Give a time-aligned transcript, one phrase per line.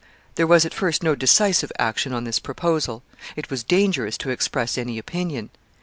[0.33, 3.03] There was at first no decisive action on this proposal.
[3.35, 5.51] It was dangerous to express any opinion.